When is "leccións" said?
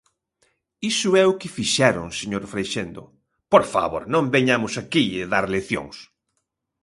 5.55-5.97